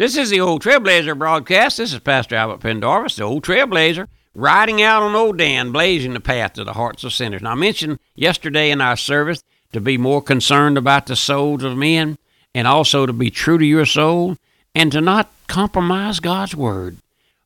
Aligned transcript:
This 0.00 0.16
is 0.16 0.30
the 0.30 0.40
Old 0.40 0.62
Trailblazer 0.62 1.18
broadcast. 1.18 1.76
This 1.76 1.92
is 1.92 1.98
Pastor 1.98 2.34
Albert 2.34 2.60
Pendarvis, 2.60 3.16
the 3.16 3.24
Old 3.24 3.44
Trailblazer, 3.44 4.08
riding 4.34 4.80
out 4.80 5.02
on 5.02 5.14
Old 5.14 5.36
Dan, 5.36 5.72
blazing 5.72 6.14
the 6.14 6.20
path 6.20 6.54
to 6.54 6.64
the 6.64 6.72
hearts 6.72 7.04
of 7.04 7.12
sinners. 7.12 7.42
Now, 7.42 7.50
I 7.50 7.54
mentioned 7.54 7.98
yesterday 8.14 8.70
in 8.70 8.80
our 8.80 8.96
service 8.96 9.42
to 9.74 9.80
be 9.82 9.98
more 9.98 10.22
concerned 10.22 10.78
about 10.78 11.04
the 11.04 11.16
souls 11.16 11.62
of 11.62 11.76
men 11.76 12.16
and 12.54 12.66
also 12.66 13.04
to 13.04 13.12
be 13.12 13.28
true 13.28 13.58
to 13.58 13.64
your 13.66 13.84
soul 13.84 14.38
and 14.74 14.90
to 14.90 15.02
not 15.02 15.30
compromise 15.48 16.18
God's 16.18 16.56
word. 16.56 16.96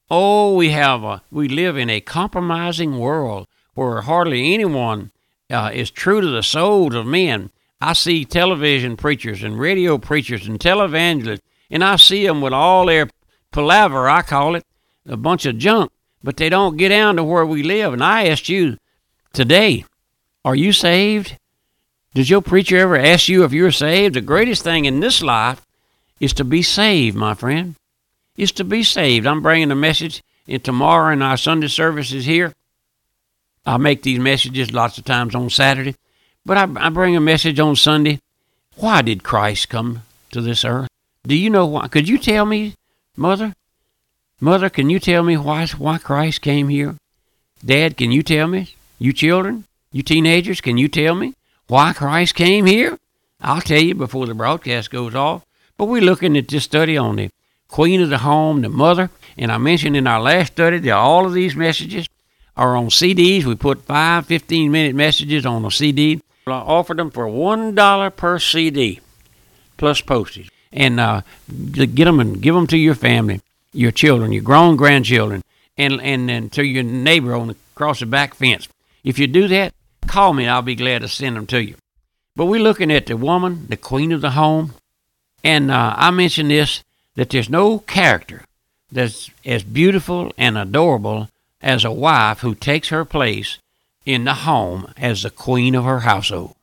Oh, 0.08 0.54
we 0.54 0.70
have 0.70 1.02
a, 1.02 1.22
we 1.32 1.48
live 1.48 1.76
in 1.76 1.90
a 1.90 2.00
compromising 2.00 3.00
world 3.00 3.48
where 3.74 4.02
hardly 4.02 4.54
anyone 4.54 5.10
uh, 5.50 5.72
is 5.74 5.90
true 5.90 6.20
to 6.20 6.28
the 6.28 6.44
souls 6.44 6.94
of 6.94 7.04
men. 7.04 7.50
I 7.80 7.94
see 7.94 8.24
television 8.24 8.96
preachers 8.96 9.42
and 9.42 9.58
radio 9.58 9.98
preachers 9.98 10.46
and 10.46 10.60
televangelists 10.60 11.40
and 11.74 11.82
I 11.82 11.96
see 11.96 12.24
them 12.24 12.40
with 12.40 12.52
all 12.52 12.86
their 12.86 13.10
palaver, 13.50 14.08
I 14.08 14.22
call 14.22 14.54
it, 14.54 14.62
a 15.06 15.16
bunch 15.16 15.44
of 15.44 15.58
junk, 15.58 15.90
but 16.22 16.36
they 16.36 16.48
don't 16.48 16.76
get 16.76 16.90
down 16.90 17.16
to 17.16 17.24
where 17.24 17.44
we 17.44 17.64
live. 17.64 17.92
And 17.92 18.02
I 18.02 18.28
asked 18.28 18.48
you 18.48 18.78
today, 19.32 19.84
are 20.44 20.54
you 20.54 20.72
saved? 20.72 21.36
Did 22.14 22.30
your 22.30 22.42
preacher 22.42 22.78
ever 22.78 22.96
ask 22.96 23.28
you 23.28 23.42
if 23.42 23.52
you're 23.52 23.72
saved? 23.72 24.14
The 24.14 24.20
greatest 24.20 24.62
thing 24.62 24.84
in 24.84 25.00
this 25.00 25.20
life 25.20 25.66
is 26.20 26.32
to 26.34 26.44
be 26.44 26.62
saved, 26.62 27.16
my 27.16 27.34
friend. 27.34 27.74
Is 28.36 28.52
to 28.52 28.64
be 28.64 28.84
saved. 28.84 29.26
I'm 29.26 29.42
bringing 29.42 29.72
a 29.72 29.76
message 29.76 30.22
in 30.46 30.60
tomorrow 30.60 31.12
in 31.12 31.22
our 31.22 31.36
Sunday 31.36 31.68
services 31.68 32.24
here. 32.24 32.52
I 33.66 33.78
make 33.78 34.02
these 34.02 34.20
messages 34.20 34.72
lots 34.72 34.96
of 34.96 35.04
times 35.04 35.34
on 35.34 35.50
Saturday, 35.50 35.96
but 36.46 36.56
I, 36.56 36.68
I 36.86 36.88
bring 36.90 37.16
a 37.16 37.20
message 37.20 37.58
on 37.58 37.74
Sunday. 37.74 38.20
Why 38.76 39.02
did 39.02 39.24
Christ 39.24 39.68
come 39.68 40.02
to 40.30 40.40
this 40.40 40.64
earth? 40.64 40.88
Do 41.26 41.34
you 41.34 41.48
know 41.48 41.64
why? 41.64 41.88
Could 41.88 42.06
you 42.06 42.18
tell 42.18 42.44
me, 42.44 42.74
Mother? 43.16 43.54
Mother, 44.40 44.68
can 44.68 44.90
you 44.90 45.00
tell 45.00 45.22
me 45.22 45.38
why, 45.38 45.66
why 45.78 45.96
Christ 45.96 46.42
came 46.42 46.68
here? 46.68 46.96
Dad, 47.64 47.96
can 47.96 48.12
you 48.12 48.22
tell 48.22 48.46
me? 48.46 48.74
You 48.98 49.14
children? 49.14 49.64
You 49.90 50.02
teenagers, 50.02 50.60
can 50.60 50.76
you 50.76 50.86
tell 50.86 51.14
me 51.14 51.34
why 51.66 51.94
Christ 51.94 52.34
came 52.34 52.66
here? 52.66 52.98
I'll 53.40 53.62
tell 53.62 53.80
you 53.80 53.94
before 53.94 54.26
the 54.26 54.34
broadcast 54.34 54.90
goes 54.90 55.14
off. 55.14 55.46
But 55.78 55.86
we're 55.86 56.02
looking 56.02 56.36
at 56.36 56.48
this 56.48 56.64
study 56.64 56.98
on 56.98 57.16
the 57.16 57.30
Queen 57.68 58.02
of 58.02 58.10
the 58.10 58.18
Home, 58.18 58.60
the 58.60 58.68
Mother. 58.68 59.08
And 59.38 59.50
I 59.50 59.56
mentioned 59.56 59.96
in 59.96 60.06
our 60.06 60.20
last 60.20 60.52
study 60.52 60.78
that 60.78 60.90
all 60.90 61.24
of 61.24 61.32
these 61.32 61.56
messages 61.56 62.06
are 62.54 62.76
on 62.76 62.88
CDs. 62.88 63.44
We 63.44 63.54
put 63.54 63.86
five 63.86 64.26
15 64.26 64.70
minute 64.70 64.94
messages 64.94 65.46
on 65.46 65.64
a 65.64 65.70
CD. 65.70 66.20
I 66.46 66.50
offered 66.50 66.98
them 66.98 67.10
for 67.10 67.24
$1 67.24 68.16
per 68.16 68.38
CD 68.38 69.00
plus 69.78 70.02
postage 70.02 70.50
and 70.74 71.00
uh, 71.00 71.22
get 71.70 72.04
them 72.04 72.20
and 72.20 72.42
give 72.42 72.54
them 72.54 72.66
to 72.66 72.76
your 72.76 72.96
family, 72.96 73.40
your 73.72 73.92
children, 73.92 74.32
your 74.32 74.42
grown 74.42 74.76
grandchildren, 74.76 75.42
and 75.78 76.02
and, 76.02 76.30
and 76.30 76.52
to 76.52 76.64
your 76.64 76.82
neighbor 76.82 77.34
on 77.34 77.48
the, 77.48 77.56
across 77.74 78.00
the 78.00 78.06
back 78.06 78.34
fence. 78.34 78.68
If 79.02 79.18
you 79.18 79.26
do 79.26 79.48
that, 79.48 79.72
call 80.06 80.34
me. 80.34 80.46
I'll 80.46 80.62
be 80.62 80.74
glad 80.74 81.00
to 81.00 81.08
send 81.08 81.36
them 81.36 81.46
to 81.46 81.62
you. 81.62 81.76
But 82.36 82.46
we're 82.46 82.60
looking 82.60 82.90
at 82.90 83.06
the 83.06 83.16
woman, 83.16 83.66
the 83.68 83.76
queen 83.76 84.10
of 84.12 84.20
the 84.20 84.32
home, 84.32 84.74
and 85.44 85.70
uh, 85.70 85.94
I 85.96 86.10
mentioned 86.10 86.50
this 86.50 86.82
that 87.14 87.30
there's 87.30 87.48
no 87.48 87.78
character 87.78 88.42
that's 88.90 89.30
as 89.44 89.62
beautiful 89.62 90.32
and 90.36 90.58
adorable 90.58 91.28
as 91.62 91.84
a 91.84 91.92
wife 91.92 92.40
who 92.40 92.54
takes 92.54 92.88
her 92.88 93.04
place 93.04 93.58
in 94.04 94.24
the 94.24 94.34
home 94.34 94.92
as 94.96 95.22
the 95.22 95.30
queen 95.30 95.74
of 95.74 95.84
her 95.84 96.00
household. 96.00 96.56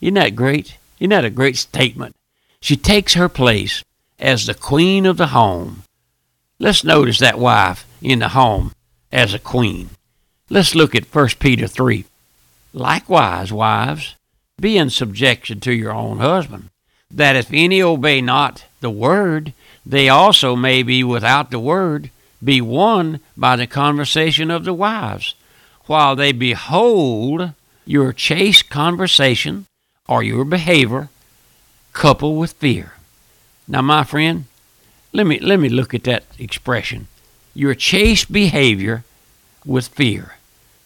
Isn't 0.00 0.14
that 0.14 0.36
great? 0.36 0.78
Isn't 1.00 1.10
that 1.10 1.24
a 1.24 1.30
great 1.30 1.56
statement? 1.56 2.14
She 2.64 2.76
takes 2.78 3.12
her 3.12 3.28
place 3.28 3.84
as 4.18 4.46
the 4.46 4.54
queen 4.54 5.04
of 5.04 5.18
the 5.18 5.36
home. 5.36 5.82
Let's 6.58 6.82
notice 6.82 7.18
that 7.18 7.38
wife 7.38 7.84
in 8.00 8.20
the 8.20 8.30
home 8.30 8.72
as 9.12 9.34
a 9.34 9.38
queen. 9.38 9.90
Let's 10.48 10.74
look 10.74 10.94
at 10.94 11.14
1 11.14 11.28
Peter 11.38 11.68
3. 11.68 12.06
Likewise, 12.72 13.52
wives, 13.52 14.14
be 14.58 14.78
in 14.78 14.88
subjection 14.88 15.60
to 15.60 15.74
your 15.74 15.92
own 15.92 16.20
husband, 16.20 16.70
that 17.10 17.36
if 17.36 17.50
any 17.52 17.82
obey 17.82 18.22
not 18.22 18.64
the 18.80 18.88
word, 18.88 19.52
they 19.84 20.08
also 20.08 20.56
may 20.56 20.82
be 20.82 21.04
without 21.04 21.50
the 21.50 21.60
word, 21.60 22.08
be 22.42 22.62
won 22.62 23.20
by 23.36 23.56
the 23.56 23.66
conversation 23.66 24.50
of 24.50 24.64
the 24.64 24.72
wives, 24.72 25.34
while 25.84 26.16
they 26.16 26.32
behold 26.32 27.52
your 27.84 28.14
chaste 28.14 28.70
conversation 28.70 29.66
or 30.08 30.22
your 30.22 30.46
behavior 30.46 31.10
coupled 31.94 32.38
with 32.38 32.52
fear. 32.52 32.92
Now, 33.66 33.80
my 33.80 34.04
friend, 34.04 34.44
let 35.14 35.26
me 35.26 35.38
let 35.38 35.58
me 35.58 35.70
look 35.70 35.94
at 35.94 36.04
that 36.04 36.24
expression. 36.38 37.06
Your 37.54 37.74
chaste 37.74 38.30
behavior 38.30 39.04
with 39.64 39.88
fear. 39.88 40.34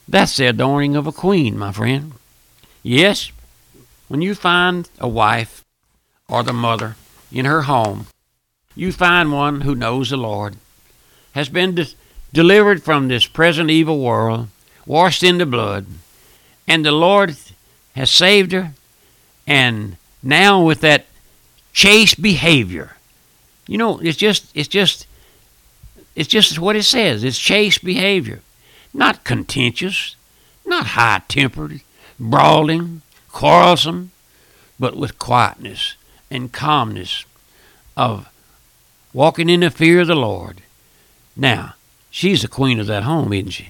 That's 0.06 0.36
the 0.36 0.46
adorning 0.46 0.94
of 0.94 1.06
a 1.06 1.12
queen, 1.12 1.58
my 1.58 1.72
friend. 1.72 2.12
Yes, 2.82 3.32
when 4.06 4.22
you 4.22 4.34
find 4.34 4.88
a 4.98 5.08
wife 5.08 5.64
or 6.28 6.42
the 6.42 6.52
mother 6.52 6.96
in 7.32 7.44
her 7.44 7.62
home, 7.62 8.06
you 8.74 8.92
find 8.92 9.32
one 9.32 9.62
who 9.62 9.74
knows 9.74 10.10
the 10.10 10.16
Lord, 10.16 10.56
has 11.32 11.48
been 11.48 11.74
de- 11.74 11.94
delivered 12.32 12.82
from 12.82 13.08
this 13.08 13.26
present 13.26 13.70
evil 13.70 14.00
world, 14.00 14.48
washed 14.86 15.22
in 15.22 15.38
the 15.38 15.46
blood, 15.46 15.86
and 16.66 16.84
the 16.84 16.92
Lord 16.92 17.36
has 17.94 18.10
saved 18.10 18.52
her 18.52 18.72
and 19.46 19.97
now 20.22 20.62
with 20.62 20.80
that 20.80 21.06
chaste 21.72 22.20
behavior. 22.20 22.96
You 23.66 23.78
know, 23.78 23.98
it's 23.98 24.16
just 24.16 24.50
it's 24.54 24.68
just 24.68 25.06
it's 26.16 26.28
just 26.28 26.58
what 26.58 26.76
it 26.76 26.84
says. 26.84 27.22
It's 27.22 27.38
chaste 27.38 27.84
behavior. 27.84 28.40
Not 28.92 29.24
contentious, 29.24 30.16
not 30.64 30.86
high 30.88 31.22
tempered, 31.28 31.82
brawling, 32.18 33.02
quarrelsome, 33.30 34.10
but 34.80 34.96
with 34.96 35.18
quietness 35.18 35.94
and 36.30 36.52
calmness 36.52 37.24
of 37.96 38.28
walking 39.12 39.48
in 39.48 39.60
the 39.60 39.70
fear 39.70 40.00
of 40.00 40.06
the 40.08 40.14
Lord. 40.14 40.62
Now, 41.36 41.74
she's 42.10 42.42
the 42.42 42.48
queen 42.48 42.80
of 42.80 42.86
that 42.86 43.04
home, 43.04 43.32
isn't 43.32 43.50
she? 43.50 43.68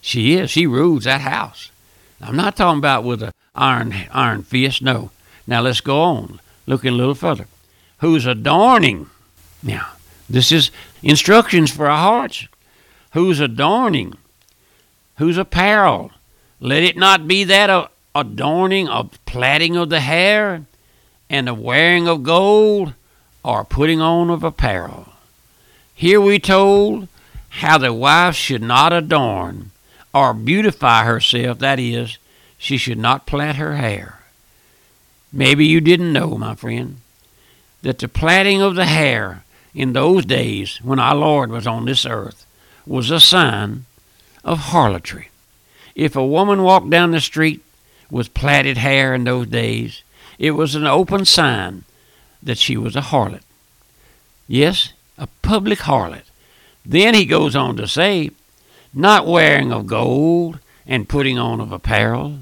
She 0.00 0.34
is. 0.34 0.50
She 0.50 0.66
rules 0.66 1.04
that 1.04 1.20
house. 1.20 1.70
I'm 2.20 2.36
not 2.36 2.56
talking 2.56 2.78
about 2.78 3.04
with 3.04 3.22
an 3.22 3.32
iron 3.54 3.94
iron 4.10 4.42
fist. 4.42 4.82
No, 4.82 5.10
now 5.46 5.60
let's 5.60 5.80
go 5.80 6.00
on, 6.00 6.40
looking 6.66 6.92
a 6.92 6.96
little 6.96 7.14
further. 7.14 7.46
Who's 7.98 8.26
adorning? 8.26 9.08
Now, 9.62 9.88
this 10.28 10.52
is 10.52 10.70
instructions 11.02 11.70
for 11.70 11.88
our 11.88 11.98
hearts. 11.98 12.48
Who's 13.12 13.40
adorning? 13.40 14.14
Who's 15.18 15.38
apparel? 15.38 16.10
Let 16.60 16.82
it 16.82 16.96
not 16.96 17.28
be 17.28 17.44
that 17.44 17.70
of 17.70 17.90
adorning 18.14 18.88
of 18.88 19.18
plaiting 19.26 19.76
of 19.76 19.90
the 19.90 20.00
hair 20.00 20.64
and 21.28 21.46
the 21.46 21.54
wearing 21.54 22.08
of 22.08 22.22
gold 22.22 22.94
or 23.42 23.64
putting 23.64 24.00
on 24.00 24.30
of 24.30 24.42
apparel. 24.42 25.08
Here 25.94 26.20
we 26.20 26.38
told 26.38 27.08
how 27.50 27.78
the 27.78 27.92
wife 27.92 28.34
should 28.34 28.62
not 28.62 28.92
adorn 28.92 29.70
or 30.12 30.32
beautify 30.32 31.04
herself, 31.04 31.58
that 31.58 31.78
is, 31.78 32.18
she 32.56 32.76
should 32.76 32.98
not 32.98 33.26
plait 33.26 33.56
her 33.56 33.76
hair. 33.76 34.20
Maybe 35.36 35.66
you 35.66 35.80
didn't 35.80 36.12
know, 36.12 36.38
my 36.38 36.54
friend, 36.54 36.98
that 37.82 37.98
the 37.98 38.06
plaiting 38.06 38.62
of 38.62 38.76
the 38.76 38.84
hair 38.84 39.42
in 39.74 39.92
those 39.92 40.24
days 40.24 40.78
when 40.80 41.00
our 41.00 41.16
Lord 41.16 41.50
was 41.50 41.66
on 41.66 41.86
this 41.86 42.06
earth 42.06 42.46
was 42.86 43.10
a 43.10 43.18
sign 43.18 43.86
of 44.44 44.70
harlotry. 44.70 45.30
If 45.96 46.14
a 46.14 46.24
woman 46.24 46.62
walked 46.62 46.88
down 46.88 47.10
the 47.10 47.20
street 47.20 47.64
with 48.12 48.32
plaited 48.32 48.76
hair 48.76 49.12
in 49.12 49.24
those 49.24 49.48
days, 49.48 50.04
it 50.38 50.52
was 50.52 50.76
an 50.76 50.86
open 50.86 51.24
sign 51.24 51.82
that 52.40 52.58
she 52.58 52.76
was 52.76 52.94
a 52.94 53.00
harlot. 53.00 53.42
Yes, 54.46 54.92
a 55.18 55.26
public 55.42 55.80
harlot. 55.80 56.30
Then 56.86 57.14
he 57.14 57.24
goes 57.24 57.56
on 57.56 57.76
to 57.78 57.88
say, 57.88 58.30
not 58.94 59.26
wearing 59.26 59.72
of 59.72 59.88
gold 59.88 60.60
and 60.86 61.08
putting 61.08 61.40
on 61.40 61.60
of 61.60 61.72
apparel. 61.72 62.38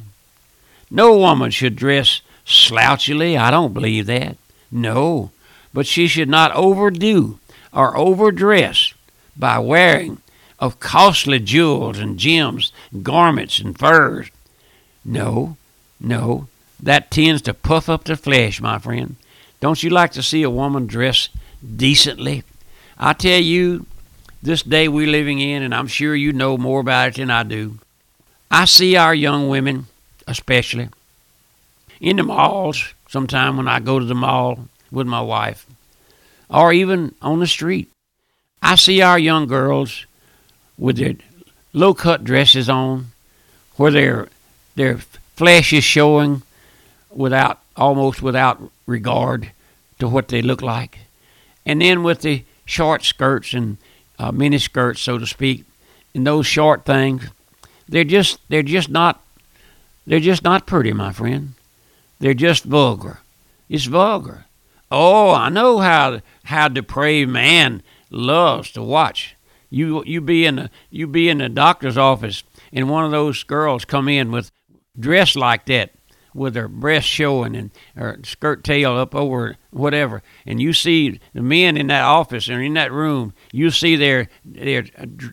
No 0.91 1.17
woman 1.17 1.51
should 1.51 1.75
dress 1.75 2.21
slouchily. 2.45 3.37
I 3.37 3.51
don't 3.51 3.75
believe 3.75 4.07
that. 4.07 4.37
No, 4.71 5.31
but 5.73 5.87
she 5.87 6.07
should 6.07 6.29
not 6.29 6.55
overdo 6.55 7.39
or 7.73 7.97
overdress 7.97 8.95
by 9.37 9.59
wearing 9.59 10.19
of 10.59 10.81
costly 10.81 11.41
jewels 11.41 11.99
and 11.99 12.19
gems, 12.19 12.73
garments 13.03 13.59
and 13.59 13.79
furs. 13.79 14.31
No, 15.05 15.57
no, 16.01 16.49
that 16.81 17.11
tends 17.11 17.43
to 17.43 17.55
puff 17.55 17.89
up 17.89 18.05
the 18.05 18.17
flesh, 18.17 18.61
my 18.61 18.79
friend. 18.79 19.17
Don't 19.61 19.83
you 19.83 19.91
like 19.91 20.13
to 20.13 20.23
see 20.23 20.43
a 20.43 20.51
woman 20.51 20.87
dress 20.87 21.29
decently? 21.77 22.45
I 22.99 23.13
tell 23.13 23.41
you, 23.41 23.87
this 24.43 24.63
day 24.63 24.89
we're 24.89 25.07
living 25.07 25.39
in, 25.39 25.63
and 25.63 25.75
I'm 25.75 25.87
sure 25.87 26.15
you 26.15 26.33
know 26.33 26.57
more 26.57 26.81
about 26.81 27.09
it 27.09 27.15
than 27.17 27.31
I 27.31 27.43
do. 27.45 27.79
I 28.51 28.65
see 28.65 28.97
our 28.97 29.15
young 29.15 29.49
women, 29.49 29.87
especially, 30.27 30.89
in 32.03 32.17
the 32.17 32.23
malls 32.25 32.93
sometime 33.09 33.57
when 33.57 33.69
I 33.69 33.81
go 33.81 33.99
to 33.99 34.05
the 34.05 34.15
mall 34.15 34.69
with 34.91 35.07
my 35.07 35.23
wife. 35.23 35.67
or 36.51 36.71
even 36.71 37.15
on 37.23 37.41
the 37.41 37.47
street. 37.47 37.91
I 38.61 38.75
see 38.77 39.01
our 39.01 39.19
young 39.19 39.47
girls 39.47 40.05
with 40.77 40.99
their 40.99 41.15
low 41.73 41.95
cut 41.95 42.25
dresses 42.25 42.69
on, 42.69 43.07
where 43.77 43.91
their 43.91 44.29
their 44.75 44.99
flesh 45.35 45.73
is 45.73 45.85
showing 45.85 46.43
without 47.11 47.61
almost 47.75 48.21
without 48.21 48.61
regard 48.87 49.51
to 49.99 50.09
what 50.09 50.29
they 50.29 50.43
look 50.43 50.61
like, 50.61 50.99
and 51.65 51.81
then 51.81 52.03
with 52.03 52.21
the 52.21 52.45
short 52.67 53.03
skirts 53.03 53.55
and 53.55 53.79
uh, 54.19 54.31
mini 54.31 54.59
skirts, 54.59 55.01
so 55.01 55.17
to 55.19 55.27
speak, 55.27 55.65
and 56.15 56.27
those 56.27 56.47
short 56.47 56.85
things, 56.85 57.23
they're 57.89 58.05
just 58.05 58.39
they're 58.51 58.63
just 58.63 58.91
not 58.91 59.23
they're 60.07 60.21
just 60.21 60.45
not 60.45 60.67
pretty, 60.67 60.93
my 60.93 61.13
friend. 61.13 61.55
They're 62.23 62.35
just 62.35 62.63
vulgar. 62.63 63.19
It's 63.69 63.87
vulgar. 63.87 64.45
Oh, 64.93 65.33
I 65.33 65.49
know 65.49 65.79
how 65.79 66.21
how 66.45 66.69
depraved 66.69 67.33
man 67.33 67.83
loves 68.11 68.71
to 68.73 68.83
watch. 68.83 69.35
You 69.71 70.05
you 70.07 70.21
be 70.21 70.47
in 70.47 70.55
the 70.55 70.71
you 70.89 71.09
be 71.09 71.29
in 71.29 71.39
the 71.39 71.49
doctor's 71.49 71.99
office 71.99 72.45
and 72.73 72.89
one 72.89 73.05
of 73.05 73.11
those 73.11 73.43
girls 73.43 73.85
come 73.85 74.09
in 74.09 74.31
with 74.31 74.53
dressed 74.97 75.35
like 75.35 75.67
that 75.67 75.95
with 76.33 76.55
her 76.55 76.69
breast 76.69 77.09
showing 77.09 77.57
and 77.57 77.73
her 77.97 78.21
skirt 78.23 78.63
tail 78.63 78.97
up 78.97 79.17
over 79.17 79.57
whatever 79.71 80.23
and 80.47 80.63
you 80.63 80.73
see 80.73 81.19
the 81.35 81.43
men 81.43 81.77
in 81.77 81.89
that 81.89 82.05
office 82.05 82.49
or 82.49 82.63
in 82.63 82.75
that 82.75 82.93
room 82.93 83.35
you 83.51 83.71
see 83.71 83.97
their 83.97 84.29
their 84.45 84.83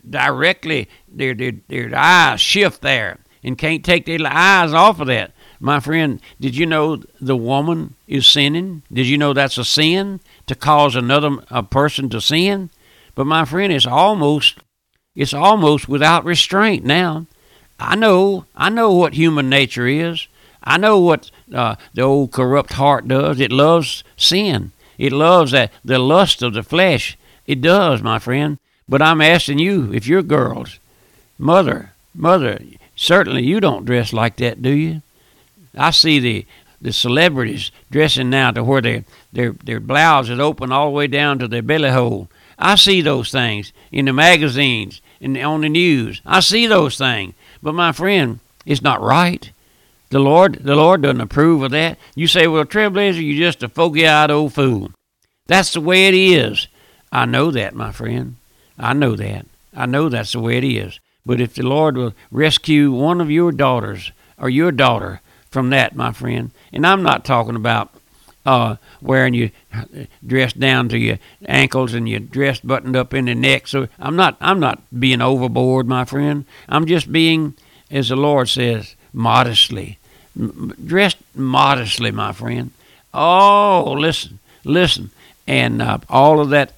directly 0.10 0.90
their 1.08 1.36
their, 1.36 1.52
their 1.68 1.96
eyes 1.96 2.42
shift 2.42 2.82
there 2.82 3.20
and 3.44 3.58
can't 3.60 3.86
take 3.86 4.06
their 4.06 4.20
eyes 4.26 4.74
off 4.74 5.00
of 5.00 5.08
that 5.08 5.32
my 5.60 5.80
friend 5.80 6.22
did 6.40 6.56
you 6.56 6.66
know 6.66 7.02
the 7.20 7.36
woman 7.36 7.96
is 8.08 8.26
sinning 8.26 8.82
did 8.92 9.06
you 9.06 9.18
know 9.18 9.34
that's 9.34 9.58
a 9.58 9.66
sin 9.66 10.20
to 10.48 10.56
cause 10.56 10.96
another 10.96 11.38
a 11.50 11.62
person 11.64 12.10
to 12.10 12.22
sin 12.22 12.70
but 13.20 13.28
my 13.28 13.44
friend, 13.44 13.74
it's 13.74 13.86
almost 13.86 14.60
it's 15.14 15.34
almost 15.34 15.90
without 15.90 16.24
restraint 16.24 16.86
now. 16.86 17.26
I 17.78 17.98
know 17.98 18.46
I 18.56 18.70
know 18.70 18.94
what 18.94 19.14
human 19.14 19.50
nature 19.50 19.88
is. 19.88 20.30
I 20.64 20.78
know 20.78 21.02
what 21.02 21.30
uh, 21.54 21.76
the 21.94 22.04
old 22.04 22.32
corrupt 22.32 22.72
heart 22.72 23.10
does. 23.10 23.42
It 23.42 23.52
loves 23.52 24.06
sin. 24.16 24.72
It 24.98 25.12
loves 25.12 25.52
that 25.52 25.74
the 25.84 26.00
lust 26.00 26.42
of 26.42 26.54
the 26.54 26.64
flesh. 26.64 27.18
It 27.46 27.60
does, 27.60 28.02
my 28.02 28.20
friend. 28.20 28.58
But 28.88 29.02
I'm 29.02 29.20
asking 29.20 29.60
you, 29.60 29.94
if 29.94 30.08
you're 30.08 30.24
girls, 30.24 30.80
mother, 31.38 31.92
mother, 32.16 32.62
certainly 32.96 33.44
you 33.44 33.60
don't 33.60 33.84
dress 33.84 34.14
like 34.14 34.38
that, 34.38 34.62
do 34.62 34.72
you? 34.72 35.02
I 35.76 35.92
see 35.92 36.20
the 36.20 36.46
the 36.82 36.94
celebrities 36.94 37.72
dressing 37.92 38.30
now 38.30 38.52
to 38.52 38.64
where 38.64 38.82
their 38.82 39.06
their 39.34 39.52
their 39.52 39.80
blouse 39.80 40.30
is 40.30 40.40
open 40.40 40.72
all 40.72 40.86
the 40.86 40.92
way 40.92 41.08
down 41.08 41.40
to 41.40 41.48
their 41.48 41.62
belly 41.62 41.90
hole 41.90 42.30
I 42.60 42.76
see 42.76 43.02
those 43.02 43.32
things 43.32 43.72
in 43.92 44.06
the 44.06 44.14
magazines 44.14 45.02
and 45.22 45.38
on 45.38 45.62
the 45.62 45.70
news. 45.70 46.22
I 46.26 46.42
see 46.42 46.68
those 46.68 46.98
things. 46.98 47.34
But 47.64 47.74
my 47.74 47.94
friend, 47.94 48.42
it's 48.66 48.82
not 48.82 49.02
right. 49.02 49.50
The 50.10 50.20
Lord, 50.20 50.60
the 50.62 50.76
Lord 50.76 51.02
doesn't 51.02 51.22
approve 51.22 51.64
of 51.64 51.72
that. 51.72 51.98
You 52.16 52.28
say, 52.28 52.48
well, 52.48 52.66
Trailblazer, 52.66 53.26
you're 53.26 53.48
just 53.48 53.64
a 53.64 53.70
foggy-eyed 53.70 54.30
old 54.30 54.54
fool. 54.54 54.92
That's 55.48 55.74
the 55.74 55.82
way 55.82 56.08
it 56.08 56.14
is. 56.14 56.68
I 57.12 57.26
know 57.26 57.50
that, 57.52 57.74
my 57.74 57.92
friend. 57.92 58.36
I 58.78 58.94
know 58.94 59.16
that. 59.16 59.46
I 59.74 59.86
know 59.86 60.10
that's 60.10 60.34
the 60.34 60.40
way 60.40 60.58
it 60.58 60.64
is. 60.64 61.00
But 61.26 61.40
if 61.40 61.54
the 61.56 61.64
Lord 61.64 61.96
will 61.96 62.14
rescue 62.30 62.92
one 62.92 63.22
of 63.22 63.32
your 63.32 63.52
daughters 63.52 64.12
or 64.38 64.50
your 64.50 64.72
daughter 64.72 65.22
from 65.50 65.70
that, 65.72 65.96
my 65.96 66.12
friend, 66.12 66.52
and 66.72 66.86
I'm 66.86 67.04
not 67.04 67.26
talking 67.26 67.56
about 67.56 67.92
uh, 68.46 68.78
wearing 69.02 69.34
your 69.34 69.50
dress 70.26 70.54
down 70.54 70.90
to 70.90 70.98
your 70.98 71.20
ankles 71.46 71.94
and 71.94 72.08
your 72.08 72.20
dress 72.20 72.60
buttoned 72.60 72.96
up 72.96 73.14
in 73.14 73.26
the 73.26 73.36
neck. 73.36 73.68
So 73.68 73.88
I'm 74.00 74.16
not 74.16 74.38
I'm 74.42 74.60
not 74.60 74.82
being 74.98 75.22
overboard, 75.22 75.88
my 75.88 76.06
friend. 76.06 76.46
I'm 76.68 76.86
just 76.86 77.12
being, 77.12 77.56
as 77.92 78.10
the 78.10 78.16
Lord 78.16 78.50
says, 78.50 78.96
modestly, 79.14 79.98
M- 80.38 80.74
dressed 80.84 81.18
modestly, 81.36 82.12
my 82.12 82.32
friend. 82.32 82.72
Oh, 83.14 83.96
listen, 83.98 84.40
listen, 84.64 85.12
and 85.48 85.82
uh, 85.82 86.00
all 86.10 86.40
of 86.40 86.50
that 86.50 86.74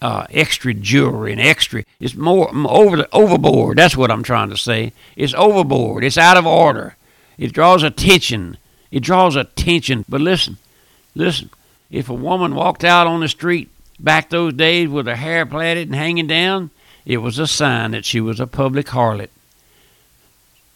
uh, 0.00 0.26
extra 0.30 0.74
jewelry 0.74 1.32
and 1.32 1.40
extra. 1.40 1.84
It's 2.00 2.14
more 2.14 2.50
over 2.54 2.96
the 2.96 3.08
overboard. 3.12 3.78
That's 3.78 3.96
what 3.96 4.10
I'm 4.10 4.22
trying 4.22 4.50
to 4.50 4.56
say. 4.56 4.92
It's 5.16 5.34
overboard. 5.34 6.04
It's 6.04 6.18
out 6.18 6.36
of 6.36 6.46
order. 6.46 6.96
It 7.38 7.52
draws 7.52 7.82
attention. 7.82 8.58
It 8.90 9.00
draws 9.00 9.36
attention. 9.36 10.04
But 10.08 10.20
listen, 10.20 10.58
Listen, 11.18 11.50
if 11.90 12.08
a 12.08 12.14
woman 12.14 12.54
walked 12.54 12.84
out 12.84 13.08
on 13.08 13.18
the 13.18 13.28
street 13.28 13.70
back 13.98 14.30
those 14.30 14.52
days 14.52 14.88
with 14.88 15.08
her 15.08 15.16
hair 15.16 15.44
plaited 15.44 15.88
and 15.88 15.96
hanging 15.96 16.28
down, 16.28 16.70
it 17.04 17.16
was 17.16 17.40
a 17.40 17.46
sign 17.48 17.90
that 17.90 18.04
she 18.04 18.20
was 18.20 18.38
a 18.38 18.46
public 18.46 18.86
harlot. 18.86 19.30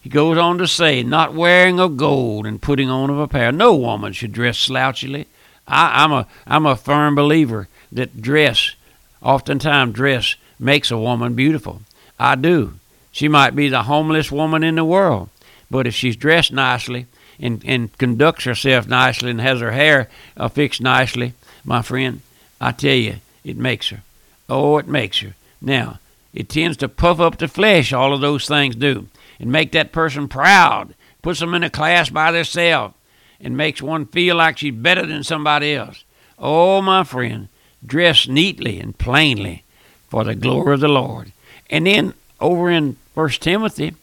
He 0.00 0.08
goes 0.08 0.36
on 0.36 0.58
to 0.58 0.66
say, 0.66 1.04
not 1.04 1.32
wearing 1.32 1.78
of 1.78 1.96
gold 1.96 2.44
and 2.44 2.60
putting 2.60 2.90
on 2.90 3.08
of 3.08 3.20
apparel. 3.20 3.52
No 3.52 3.72
woman 3.76 4.12
should 4.12 4.32
dress 4.32 4.58
slouchily. 4.58 5.26
I, 5.68 6.02
I'm 6.02 6.10
a 6.10 6.26
I'm 6.44 6.66
a 6.66 6.74
firm 6.74 7.14
believer 7.14 7.68
that 7.92 8.20
dress, 8.20 8.74
oftentimes 9.22 9.94
dress, 9.94 10.34
makes 10.58 10.90
a 10.90 10.98
woman 10.98 11.34
beautiful. 11.34 11.82
I 12.18 12.34
do. 12.34 12.74
She 13.12 13.28
might 13.28 13.54
be 13.54 13.68
the 13.68 13.84
homeliest 13.84 14.32
woman 14.32 14.64
in 14.64 14.74
the 14.74 14.84
world, 14.84 15.28
but 15.72 15.86
if 15.86 15.94
she's 15.94 16.16
dressed 16.16 16.52
nicely 16.52 17.06
and, 17.40 17.62
and 17.64 17.96
conducts 17.96 18.44
herself 18.44 18.86
nicely 18.86 19.30
and 19.30 19.40
has 19.40 19.60
her 19.60 19.72
hair 19.72 20.10
uh, 20.36 20.46
fixed 20.46 20.82
nicely, 20.82 21.32
my 21.64 21.80
friend, 21.80 22.20
I 22.60 22.72
tell 22.72 22.94
you, 22.94 23.16
it 23.42 23.56
makes 23.56 23.88
her. 23.88 24.02
Oh, 24.50 24.76
it 24.76 24.86
makes 24.86 25.20
her. 25.20 25.34
Now, 25.62 25.98
it 26.34 26.50
tends 26.50 26.76
to 26.78 26.90
puff 26.90 27.20
up 27.20 27.38
the 27.38 27.48
flesh, 27.48 27.90
all 27.90 28.12
of 28.12 28.20
those 28.20 28.46
things 28.46 28.76
do, 28.76 29.08
and 29.40 29.50
make 29.50 29.72
that 29.72 29.92
person 29.92 30.28
proud, 30.28 30.94
puts 31.22 31.40
them 31.40 31.54
in 31.54 31.64
a 31.64 31.70
class 31.70 32.10
by 32.10 32.32
themselves, 32.32 32.94
and 33.40 33.56
makes 33.56 33.80
one 33.80 34.04
feel 34.04 34.36
like 34.36 34.58
she's 34.58 34.74
better 34.74 35.06
than 35.06 35.24
somebody 35.24 35.74
else. 35.74 36.04
Oh, 36.38 36.82
my 36.82 37.02
friend, 37.02 37.48
dress 37.84 38.28
neatly 38.28 38.78
and 38.78 38.98
plainly 38.98 39.64
for 40.10 40.22
the 40.22 40.34
glory 40.34 40.74
of 40.74 40.80
the 40.80 40.88
Lord. 40.88 41.32
And 41.70 41.86
then 41.86 42.12
over 42.40 42.70
in 42.70 42.96
First 43.14 43.40
Timothy, 43.40 43.94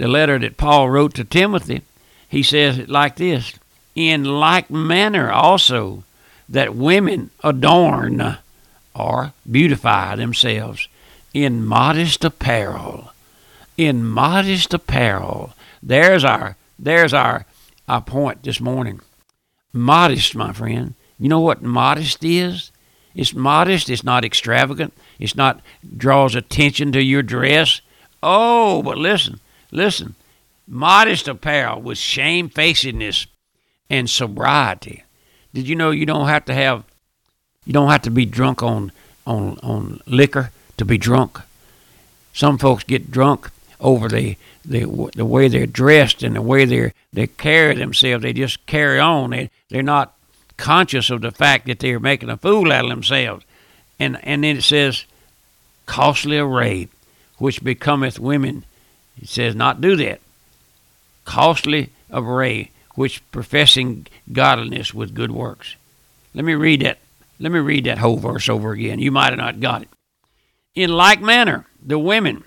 the 0.00 0.08
letter 0.08 0.38
that 0.38 0.56
Paul 0.56 0.88
wrote 0.88 1.12
to 1.14 1.24
Timothy, 1.24 1.82
he 2.26 2.42
says 2.42 2.78
it 2.78 2.88
like 2.88 3.16
this 3.16 3.58
In 3.94 4.24
like 4.24 4.70
manner 4.70 5.30
also 5.30 6.04
that 6.48 6.74
women 6.74 7.28
adorn 7.44 8.38
or 8.94 9.34
beautify 9.48 10.16
themselves 10.16 10.88
in 11.34 11.66
modest 11.66 12.24
apparel. 12.24 13.12
In 13.76 14.06
modest 14.06 14.72
apparel. 14.72 15.52
There's 15.82 16.24
our 16.24 16.56
there's 16.78 17.12
our 17.12 17.44
our 17.86 18.00
point 18.00 18.42
this 18.42 18.58
morning. 18.58 19.02
Modest, 19.70 20.34
my 20.34 20.54
friend. 20.54 20.94
You 21.18 21.28
know 21.28 21.40
what 21.40 21.60
modest 21.60 22.24
is? 22.24 22.70
It's 23.14 23.34
modest, 23.34 23.90
it's 23.90 24.04
not 24.04 24.24
extravagant, 24.24 24.94
it's 25.18 25.36
not 25.36 25.60
draws 25.94 26.34
attention 26.34 26.90
to 26.92 27.02
your 27.02 27.22
dress. 27.22 27.82
Oh, 28.22 28.82
but 28.82 28.96
listen, 28.96 29.40
listen 29.70 30.14
modest 30.70 31.26
apparel 31.26 31.80
with 31.80 31.98
shamefacedness 31.98 33.26
and 33.90 34.08
sobriety. 34.08 35.02
Did 35.52 35.68
you 35.68 35.74
know 35.74 35.90
you 35.90 36.06
don't 36.06 36.28
have 36.28 36.44
to 36.46 36.54
have 36.54 36.84
you 37.66 37.72
don't 37.72 37.90
have 37.90 38.02
to 38.02 38.10
be 38.10 38.24
drunk 38.24 38.62
on 38.62 38.92
on 39.26 39.58
on 39.62 40.00
liquor 40.06 40.52
to 40.78 40.84
be 40.84 40.96
drunk? 40.96 41.40
Some 42.32 42.56
folks 42.56 42.84
get 42.84 43.10
drunk 43.10 43.50
over 43.80 44.08
the 44.08 44.36
the 44.64 45.10
the 45.14 45.24
way 45.24 45.48
they're 45.48 45.66
dressed 45.66 46.22
and 46.22 46.36
the 46.36 46.42
way 46.42 46.64
they 46.64 46.92
they 47.12 47.26
carry 47.26 47.74
themselves. 47.74 48.22
They 48.22 48.32
just 48.32 48.64
carry 48.66 49.00
on. 49.00 49.30
They 49.30 49.50
they're 49.68 49.82
not 49.82 50.14
conscious 50.56 51.10
of 51.10 51.22
the 51.22 51.32
fact 51.32 51.66
that 51.66 51.80
they're 51.80 51.98
making 51.98 52.30
a 52.30 52.36
fool 52.36 52.72
out 52.72 52.84
of 52.84 52.90
themselves. 52.90 53.44
And 53.98 54.18
and 54.22 54.44
then 54.44 54.58
it 54.58 54.62
says, 54.62 55.04
costly 55.86 56.38
array, 56.38 56.88
which 57.38 57.64
becometh 57.64 58.20
women. 58.20 58.64
It 59.20 59.28
says 59.28 59.54
not 59.54 59.80
do 59.80 59.96
that 59.96 60.20
costly 61.30 61.90
array, 62.12 62.70
which 62.96 63.22
professing 63.30 64.04
godliness 64.32 64.92
with 64.92 65.14
good 65.14 65.30
works. 65.30 65.76
Let 66.34 66.44
me 66.44 66.54
read 66.54 66.80
that. 66.80 66.98
Let 67.38 67.52
me 67.52 67.60
read 67.60 67.84
that 67.84 67.98
whole 67.98 68.16
verse 68.16 68.48
over 68.48 68.72
again. 68.72 68.98
You 68.98 69.12
might 69.12 69.30
have 69.30 69.38
not 69.38 69.60
got 69.60 69.82
it. 69.82 69.88
In 70.74 70.90
like 70.90 71.20
manner, 71.20 71.66
the 71.80 72.00
women 72.00 72.42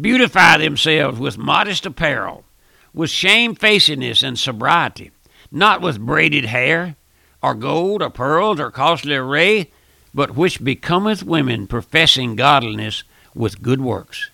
beautify 0.00 0.58
themselves 0.58 1.18
with 1.18 1.36
modest 1.36 1.84
apparel, 1.84 2.44
with 2.92 3.10
shamefacedness 3.10 4.22
and 4.22 4.38
sobriety, 4.38 5.10
not 5.50 5.80
with 5.80 5.98
braided 6.00 6.46
hair, 6.46 6.94
or 7.42 7.54
gold, 7.54 8.02
or 8.02 8.10
pearls, 8.10 8.58
or 8.58 8.70
costly 8.70 9.14
array, 9.14 9.70
but 10.14 10.36
which 10.36 10.64
becometh 10.64 11.22
women 11.24 11.66
professing 11.66 12.36
godliness 12.36 13.02
with 13.34 13.62
good 13.62 13.80
works. 13.80 14.30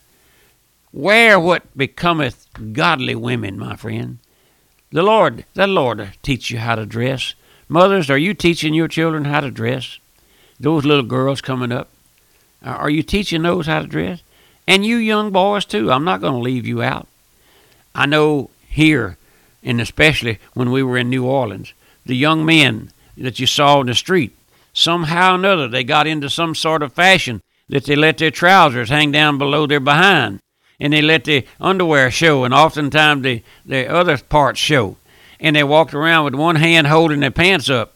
Wear 0.92 1.38
what 1.38 1.76
becometh 1.76 2.46
godly 2.72 3.14
women, 3.14 3.58
my 3.58 3.76
friend. 3.76 4.18
The 4.90 5.02
Lord, 5.02 5.44
the 5.54 5.66
Lord 5.66 6.12
teach 6.22 6.50
you 6.50 6.58
how 6.58 6.74
to 6.74 6.86
dress. 6.86 7.34
Mothers, 7.68 8.10
are 8.10 8.18
you 8.18 8.34
teaching 8.34 8.74
your 8.74 8.88
children 8.88 9.24
how 9.24 9.40
to 9.40 9.50
dress? 9.50 9.98
those 10.60 10.84
little 10.84 11.02
girls 11.02 11.40
coming 11.40 11.72
up? 11.72 11.88
Are 12.62 12.90
you 12.90 13.02
teaching 13.02 13.42
those 13.42 13.66
how 13.66 13.80
to 13.80 13.86
dress? 13.86 14.22
And 14.68 14.84
you 14.84 14.96
young 14.96 15.32
boys, 15.32 15.64
too. 15.64 15.90
I'm 15.90 16.04
not 16.04 16.20
going 16.20 16.34
to 16.34 16.38
leave 16.38 16.66
you 16.66 16.82
out. 16.82 17.08
I 17.94 18.06
know 18.06 18.50
here, 18.68 19.16
and 19.64 19.80
especially 19.80 20.38
when 20.52 20.70
we 20.70 20.82
were 20.82 20.98
in 20.98 21.08
New 21.08 21.24
Orleans, 21.24 21.72
the 22.04 22.14
young 22.14 22.44
men 22.44 22.92
that 23.16 23.40
you 23.40 23.46
saw 23.46 23.80
in 23.80 23.86
the 23.86 23.94
street, 23.94 24.36
somehow 24.72 25.32
or 25.32 25.34
another, 25.36 25.66
they 25.66 25.82
got 25.82 26.06
into 26.06 26.28
some 26.28 26.54
sort 26.54 26.82
of 26.82 26.92
fashion 26.92 27.40
that 27.68 27.86
they 27.86 27.96
let 27.96 28.18
their 28.18 28.30
trousers 28.30 28.90
hang 28.90 29.10
down 29.10 29.38
below 29.38 29.66
their 29.66 29.80
behind, 29.80 30.40
and 30.80 30.92
they 30.92 31.02
let 31.02 31.24
the 31.24 31.46
underwear 31.60 32.10
show, 32.10 32.44
and 32.44 32.54
oftentimes 32.54 33.22
the, 33.22 33.42
the 33.66 33.86
other 33.86 34.16
parts 34.18 34.58
show. 34.58 34.96
And 35.38 35.54
they 35.54 35.64
walked 35.64 35.94
around 35.94 36.24
with 36.24 36.34
one 36.34 36.56
hand 36.56 36.86
holding 36.86 37.20
their 37.20 37.30
pants 37.30 37.68
up. 37.68 37.94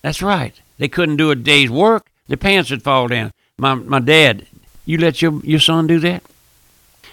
That's 0.00 0.22
right. 0.22 0.54
They 0.78 0.88
couldn't 0.88 1.16
do 1.16 1.30
a 1.30 1.36
day's 1.36 1.70
work. 1.70 2.06
Their 2.28 2.36
pants 2.36 2.70
would 2.70 2.82
fall 2.82 3.08
down. 3.08 3.32
My, 3.58 3.74
my 3.74 4.00
dad, 4.00 4.46
you 4.84 4.98
let 4.98 5.22
your, 5.22 5.40
your 5.44 5.60
son 5.60 5.86
do 5.86 5.98
that? 6.00 6.22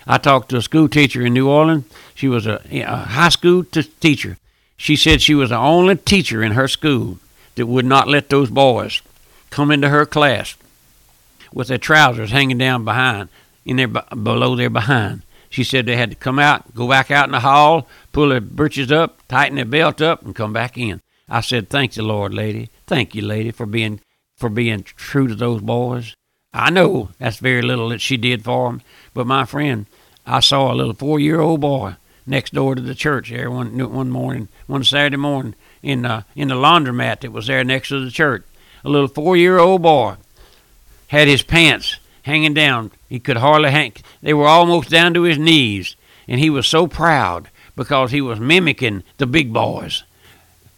I 0.07 0.17
talked 0.17 0.49
to 0.49 0.57
a 0.57 0.61
school 0.61 0.89
teacher 0.89 1.21
in 1.21 1.33
New 1.33 1.47
Orleans. 1.47 1.85
She 2.15 2.27
was 2.27 2.47
a, 2.47 2.61
a 2.71 2.95
high 2.95 3.29
school 3.29 3.63
t- 3.63 3.83
teacher. 3.83 4.37
She 4.75 4.95
said 4.95 5.21
she 5.21 5.35
was 5.35 5.49
the 5.49 5.57
only 5.57 5.97
teacher 5.97 6.41
in 6.41 6.53
her 6.53 6.67
school 6.67 7.19
that 7.55 7.67
would 7.67 7.85
not 7.85 8.07
let 8.07 8.29
those 8.29 8.49
boys 8.49 9.01
come 9.49 9.71
into 9.71 9.89
her 9.89 10.05
class 10.05 10.55
with 11.53 11.67
their 11.67 11.77
trousers 11.77 12.31
hanging 12.31 12.57
down 12.57 12.85
behind, 12.85 13.29
in 13.65 13.77
their 13.77 13.87
below 13.87 14.55
their 14.55 14.69
behind. 14.69 15.23
She 15.49 15.63
said 15.63 15.85
they 15.85 15.97
had 15.97 16.11
to 16.11 16.15
come 16.15 16.39
out, 16.39 16.75
go 16.75 16.87
back 16.87 17.09
out 17.09 17.25
in 17.25 17.31
the 17.31 17.39
hall, 17.39 17.87
pull 18.11 18.29
their 18.29 18.41
breeches 18.41 18.91
up, 18.91 19.27
tighten 19.27 19.55
their 19.55 19.65
belt 19.65 20.01
up, 20.01 20.23
and 20.23 20.35
come 20.35 20.53
back 20.53 20.77
in. 20.77 21.01
I 21.27 21.41
said, 21.41 21.69
"Thank 21.69 21.93
the 21.93 22.03
Lord, 22.03 22.33
lady. 22.33 22.69
Thank 22.87 23.15
you, 23.15 23.21
lady, 23.21 23.51
for 23.51 23.65
being 23.65 24.01
for 24.37 24.49
being 24.49 24.83
true 24.83 25.27
to 25.27 25.35
those 25.35 25.61
boys. 25.61 26.15
I 26.53 26.69
know 26.69 27.09
that's 27.19 27.37
very 27.37 27.61
little 27.61 27.89
that 27.89 28.01
she 28.01 28.17
did 28.17 28.43
for 28.43 28.69
them, 28.69 28.81
but 29.13 29.27
my 29.27 29.45
friend, 29.45 29.85
I 30.25 30.39
saw 30.39 30.71
a 30.71 30.75
little 30.75 30.93
four-year-old 30.93 31.61
boy 31.61 31.95
next 32.25 32.53
door 32.53 32.75
to 32.75 32.81
the 32.81 32.95
church 32.95 33.29
there 33.29 33.51
one 33.51 33.77
one 33.91 34.09
morning, 34.09 34.47
one 34.67 34.83
Saturday 34.83 35.17
morning, 35.17 35.55
in 35.83 36.05
uh, 36.05 36.23
in 36.35 36.47
the 36.47 36.55
laundromat 36.55 37.21
that 37.21 37.31
was 37.31 37.47
there 37.47 37.63
next 37.63 37.89
to 37.89 38.03
the 38.03 38.11
church. 38.11 38.43
A 38.83 38.89
little 38.89 39.07
four-year-old 39.07 39.81
boy 39.81 40.15
had 41.07 41.27
his 41.27 41.41
pants 41.41 41.97
hanging 42.29 42.53
down. 42.53 42.91
He 43.09 43.19
could 43.19 43.37
hardly 43.37 43.71
hang. 43.71 43.93
They 44.21 44.33
were 44.33 44.47
almost 44.47 44.89
down 44.89 45.13
to 45.15 45.23
his 45.23 45.37
knees, 45.37 45.95
and 46.27 46.39
he 46.39 46.49
was 46.49 46.67
so 46.67 46.87
proud 46.87 47.49
because 47.75 48.11
he 48.11 48.21
was 48.21 48.39
mimicking 48.39 49.03
the 49.17 49.25
big 49.25 49.51
boys, 49.51 50.03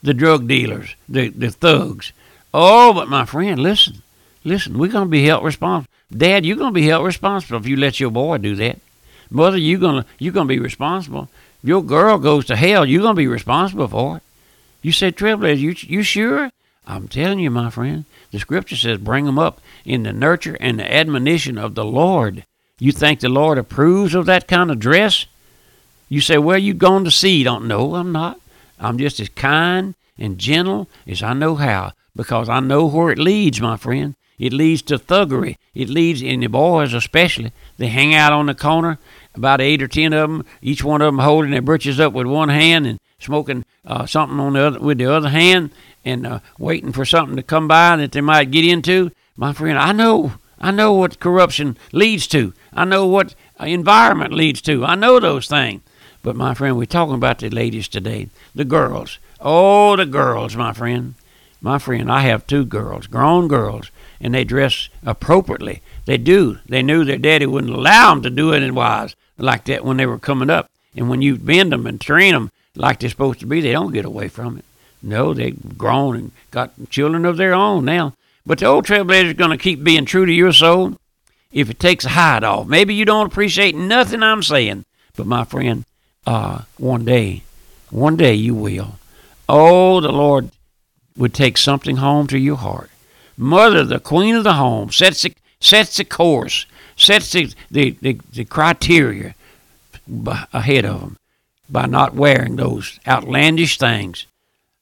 the 0.01 0.13
drug 0.13 0.47
dealers, 0.47 0.95
the 1.07 1.29
the 1.29 1.51
thugs. 1.51 2.13
Oh, 2.53 2.93
but 2.93 3.07
my 3.07 3.25
friend, 3.25 3.59
listen, 3.59 4.01
listen. 4.43 4.77
We're 4.77 4.91
gonna 4.91 5.05
be 5.05 5.25
held 5.25 5.43
responsible. 5.43 5.91
Dad, 6.15 6.45
you're 6.45 6.57
gonna 6.57 6.71
be 6.71 6.87
held 6.87 7.05
responsible 7.05 7.59
if 7.59 7.67
you 7.67 7.77
let 7.77 7.99
your 7.99 8.11
boy 8.11 8.37
do 8.37 8.55
that. 8.55 8.79
Mother, 9.29 9.57
you're 9.57 9.79
gonna 9.79 10.05
you're 10.19 10.33
gonna 10.33 10.47
be 10.47 10.59
responsible. 10.59 11.29
If 11.63 11.69
your 11.69 11.83
girl 11.83 12.17
goes 12.17 12.45
to 12.45 12.55
hell, 12.55 12.85
you're 12.85 13.01
gonna 13.01 13.13
be 13.13 13.27
responsible 13.27 13.87
for 13.87 14.17
it. 14.17 14.23
You 14.81 14.91
said, 14.91 15.15
Trailblazer, 15.15 15.59
you 15.59 15.75
you 15.79 16.03
sure? 16.03 16.51
I'm 16.85 17.07
telling 17.07 17.39
you, 17.39 17.51
my 17.51 17.69
friend, 17.69 18.05
the 18.31 18.39
scripture 18.39 18.75
says, 18.75 18.97
bring 18.97 19.25
them 19.25 19.37
up 19.37 19.61
in 19.85 20.03
the 20.03 20.13
nurture 20.13 20.57
and 20.59 20.79
the 20.79 20.93
admonition 20.93 21.57
of 21.57 21.75
the 21.75 21.85
Lord. 21.85 22.45
You 22.79 22.91
think 22.91 23.19
the 23.19 23.29
Lord 23.29 23.57
approves 23.57 24.15
of 24.15 24.25
that 24.25 24.47
kind 24.47 24.71
of 24.71 24.79
dress? 24.79 25.25
You 26.09 26.21
say, 26.21 26.37
well, 26.37 26.57
you 26.57 26.73
gone 26.73 27.05
to 27.05 27.11
see. 27.11 27.43
Don't 27.43 27.67
know. 27.67 27.95
I'm 27.95 28.11
not. 28.11 28.39
I'm 28.79 28.97
just 28.97 29.19
as 29.19 29.29
kind 29.29 29.95
and 30.17 30.37
gentle 30.37 30.89
as 31.07 31.21
I 31.21 31.33
know 31.33 31.55
how 31.55 31.93
because 32.15 32.49
I 32.49 32.59
know 32.59 32.87
where 32.87 33.11
it 33.11 33.19
leads, 33.19 33.61
my 33.61 33.77
friend. 33.77 34.15
It 34.39 34.51
leads 34.51 34.81
to 34.83 34.97
thuggery. 34.97 35.57
It 35.75 35.87
leads, 35.87 36.23
in 36.23 36.39
the 36.39 36.47
boys 36.47 36.95
especially, 36.95 37.51
they 37.77 37.87
hang 37.87 38.15
out 38.15 38.33
on 38.33 38.47
the 38.47 38.55
corner, 38.55 38.97
about 39.35 39.61
eight 39.61 39.83
or 39.83 39.87
ten 39.87 40.13
of 40.13 40.29
them, 40.29 40.45
each 40.63 40.83
one 40.83 41.01
of 41.01 41.13
them 41.13 41.19
holding 41.19 41.51
their 41.51 41.61
breeches 41.61 41.99
up 41.99 42.11
with 42.13 42.25
one 42.25 42.49
hand 42.49 42.87
and 42.87 42.99
smoking 43.21 43.65
uh, 43.85 44.05
something 44.05 44.39
on 44.39 44.53
the 44.53 44.61
other 44.61 44.79
with 44.79 44.97
the 44.97 45.05
other 45.05 45.29
hand, 45.29 45.71
and 46.03 46.25
uh, 46.25 46.39
waiting 46.57 46.91
for 46.91 47.05
something 47.05 47.35
to 47.35 47.43
come 47.43 47.67
by 47.67 47.95
that 47.95 48.11
they 48.11 48.21
might 48.21 48.51
get 48.51 48.65
into. 48.65 49.11
My 49.37 49.53
friend, 49.53 49.77
I 49.77 49.91
know, 49.91 50.33
I 50.59 50.71
know 50.71 50.93
what 50.93 51.19
corruption 51.19 51.77
leads 51.91 52.27
to. 52.27 52.53
I 52.73 52.85
know 52.85 53.05
what 53.07 53.35
environment 53.59 54.33
leads 54.33 54.61
to. 54.63 54.85
I 54.85 54.95
know 54.95 55.19
those 55.19 55.47
things. 55.47 55.81
But 56.23 56.35
my 56.35 56.53
friend, 56.53 56.77
we're 56.77 56.85
talking 56.85 57.15
about 57.15 57.39
the 57.39 57.49
ladies 57.49 57.87
today, 57.87 58.29
the 58.53 58.65
girls. 58.65 59.17
Oh, 59.39 59.95
the 59.95 60.05
girls, 60.05 60.55
my 60.55 60.73
friend. 60.73 61.15
My 61.61 61.77
friend, 61.77 62.11
I 62.11 62.21
have 62.21 62.47
two 62.47 62.65
girls, 62.65 63.07
grown 63.07 63.47
girls, 63.47 63.91
and 64.19 64.33
they 64.33 64.43
dress 64.43 64.89
appropriately. 65.03 65.81
They 66.05 66.17
do. 66.17 66.59
They 66.65 66.81
knew 66.81 67.03
their 67.03 67.17
daddy 67.17 67.45
wouldn't 67.45 67.73
allow 67.73 68.13
them 68.13 68.23
to 68.23 68.29
do 68.29 68.53
it 68.53 68.63
in 68.63 68.75
wise 68.75 69.15
like 69.37 69.65
that 69.65 69.85
when 69.85 69.97
they 69.97 70.05
were 70.05 70.19
coming 70.19 70.49
up. 70.49 70.69
And 70.95 71.09
when 71.09 71.21
you 71.21 71.37
bend 71.37 71.71
them 71.71 71.87
and 71.87 72.01
train 72.01 72.33
them 72.33 72.51
like 72.75 72.99
they're 72.99 73.09
supposed 73.09 73.39
to 73.41 73.45
be, 73.45 73.61
they 73.61 73.71
don't 73.71 73.93
get 73.93 74.05
away 74.05 74.27
from 74.27 74.57
it. 74.57 74.65
No, 75.03 75.33
they've 75.33 75.77
grown 75.77 76.15
and 76.15 76.31
got 76.51 76.71
children 76.89 77.25
of 77.25 77.37
their 77.37 77.53
own 77.53 77.85
now. 77.85 78.13
But 78.45 78.59
the 78.59 78.67
old 78.67 78.85
trailblazer 78.85 79.25
is 79.25 79.33
going 79.33 79.51
to 79.51 79.57
keep 79.57 79.83
being 79.83 80.05
true 80.05 80.25
to 80.25 80.31
your 80.31 80.53
soul 80.53 80.97
if 81.51 81.69
it 81.69 81.79
takes 81.79 82.05
a 82.05 82.09
hide 82.09 82.43
off. 82.43 82.67
Maybe 82.67 82.93
you 82.93 83.05
don't 83.05 83.27
appreciate 83.27 83.75
nothing 83.75 84.23
I'm 84.23 84.43
saying, 84.43 84.85
but 85.15 85.27
my 85.27 85.43
friend, 85.43 85.85
uh, 86.25 86.61
one 86.77 87.05
day, 87.05 87.43
one 87.89 88.15
day 88.15 88.33
you 88.33 88.55
will. 88.55 88.99
Oh, 89.49 89.99
the 90.01 90.11
Lord 90.11 90.49
would 91.17 91.33
take 91.33 91.57
something 91.57 91.97
home 91.97 92.27
to 92.27 92.37
your 92.37 92.57
heart. 92.57 92.89
Mother, 93.37 93.83
the 93.83 93.99
queen 93.99 94.35
of 94.35 94.43
the 94.43 94.53
home, 94.53 94.91
sets 94.91 95.23
the, 95.23 95.33
sets 95.59 95.97
the 95.97 96.05
course, 96.05 96.65
sets 96.95 97.31
the, 97.31 97.53
the, 97.69 97.91
the, 98.01 98.19
the 98.31 98.45
criteria 98.45 99.35
ahead 100.53 100.85
of 100.85 101.01
them 101.01 101.17
by 101.71 101.85
not 101.85 102.13
wearing 102.13 102.55
those 102.55 102.99
outlandish 103.07 103.77
things 103.77 104.25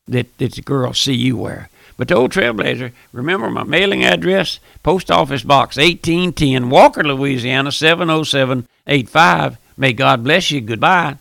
that, 0.08 0.38
that 0.39 0.53
the 0.53 0.62
girls 0.62 1.00
see 1.00 1.13
you 1.13 1.38
wear. 1.38 1.69
But 1.98 2.08
the 2.08 2.15
old 2.15 2.31
Trailblazer, 2.31 2.93
remember 3.12 3.50
my 3.50 3.63
mailing 3.63 4.05
address? 4.05 4.60
Post 4.84 5.12
Office 5.12 5.43
Box 5.43 5.75
1810, 5.75 6.69
Walker, 6.69 7.03
Louisiana 7.03 7.72
70785. 7.72 9.58
May 9.77 9.93
God 9.93 10.24
bless 10.24 10.50
you. 10.50 10.62
Goodbye. 10.62 11.17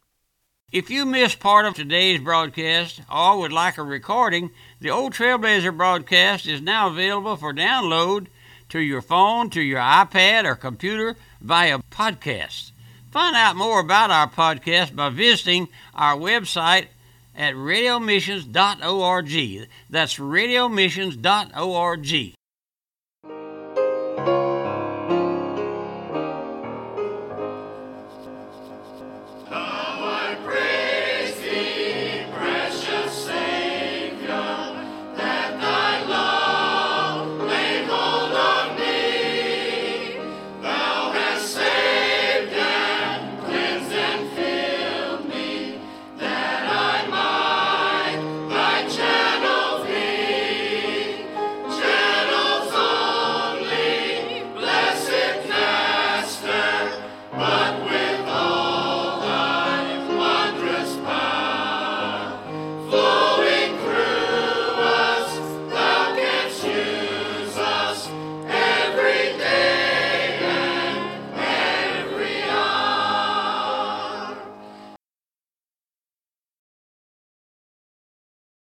If 0.70 0.90
you 0.90 1.06
missed 1.06 1.40
part 1.40 1.64
of 1.64 1.74
today's 1.74 2.20
broadcast 2.20 3.00
or 3.10 3.38
would 3.38 3.52
like 3.52 3.78
a 3.78 3.82
recording, 3.82 4.50
the 4.80 4.90
Old 4.90 5.14
Trailblazer 5.14 5.76
broadcast 5.76 6.46
is 6.46 6.60
now 6.60 6.88
available 6.88 7.36
for 7.36 7.54
download 7.54 8.26
to 8.68 8.78
your 8.78 9.00
phone, 9.00 9.50
to 9.50 9.62
your 9.62 9.80
iPad, 9.80 10.44
or 10.44 10.54
computer 10.54 11.16
via 11.40 11.78
podcast. 11.90 12.72
Find 13.18 13.34
out 13.34 13.56
more 13.56 13.80
about 13.80 14.12
our 14.12 14.30
podcast 14.30 14.94
by 14.94 15.10
visiting 15.10 15.66
our 15.92 16.14
website 16.14 16.86
at 17.34 17.54
radiomissions.org. 17.54 19.68
That's 19.90 20.18
radiomissions.org. 20.18 22.36